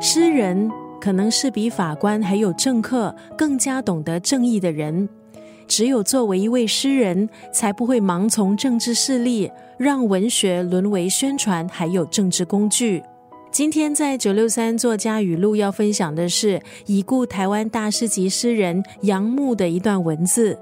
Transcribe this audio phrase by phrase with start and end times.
[0.00, 0.70] 诗人
[1.00, 5.08] 可能是比法官还有政客更加懂得正义的人。
[5.66, 13.02] 只有作为一位诗人，才不会盲从政治势力，让文学沦为宣传还有政治工具。
[13.50, 20.56] 今天在九六三作家语录要分享的是已故台湾大师级诗人杨牧的一段文字。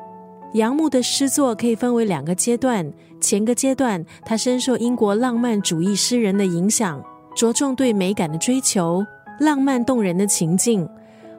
[0.54, 2.90] 杨牧的诗作可以分为两个阶段，
[3.20, 7.02] 前个阶段他深受英国浪漫主义诗人的影响，
[7.36, 9.04] 着重对美感的追求，
[9.38, 10.88] 浪漫动人的情境。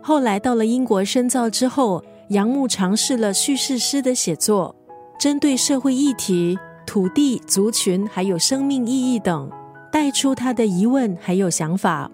[0.02, 2.04] 后来到了英国深造之后。
[2.30, 4.76] 杨牧尝试了叙事诗的写作，
[5.20, 9.48] 针对社会议题、土地、族群还有生命意义等，
[9.92, 12.10] 带出他的疑问还有想法。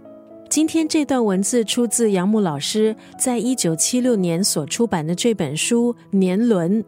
[0.50, 6.84] 今天这段文字出自杨牧老师在一九七六年所出版的这本书《年轮》。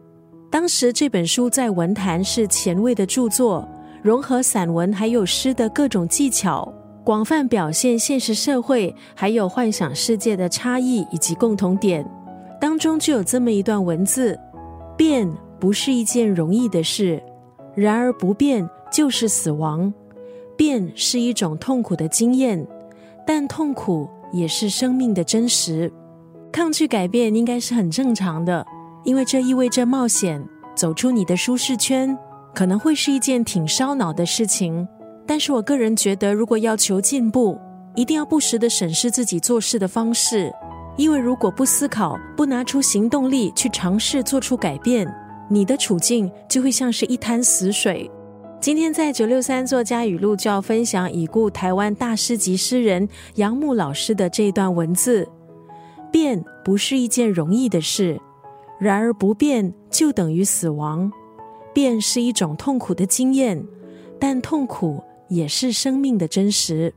[0.50, 3.66] 当时这本书在文坛是前卫的著作，
[4.02, 6.70] 融合散文还有诗的各种技巧，
[7.04, 12.04] 广泛表现现实社会还有幻想世界的差异以及共同点。
[12.58, 14.38] 当中就有这么一段文字：
[14.96, 17.22] 变不是一件容易的事，
[17.74, 19.92] 然而不变就是死亡。
[20.56, 22.66] 变是一种痛苦的经验，
[23.26, 25.92] 但痛苦也是生命的真实。
[26.50, 28.64] 抗拒改变应该是很正常的，
[29.04, 30.42] 因为这意味着冒险，
[30.74, 32.16] 走出你的舒适圈，
[32.54, 34.88] 可能会是一件挺烧脑的事情。
[35.26, 37.58] 但是我个人觉得，如果要求进步，
[37.94, 40.52] 一定要不时的审视自己做事的方式。
[40.96, 45.12] 因为如果不思考，不拿出行动力去尝试做出改变，
[45.48, 48.10] 你的处境就会像是一滩死水。
[48.60, 55.28] 今天在九六三作家语录就要分享已故台湾大师级诗人杨牧老师的这段文字：
[56.12, 58.20] 变不是一件容易的事，
[58.78, 61.10] 然而不变就等于死亡。
[61.74, 63.66] 变是一种痛苦的经验，
[64.20, 66.94] 但痛苦也是生命的真实。